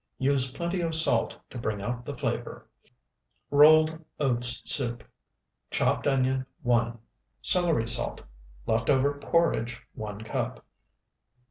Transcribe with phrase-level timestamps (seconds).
[0.17, 2.65] Use plenty of salt to bring out the flavor.
[3.51, 5.03] ROLLED OATS SOUP
[5.69, 6.97] Chopped onion, 1.
[7.43, 8.21] Celery salt.
[8.65, 10.65] Left over porridge, 1 cup.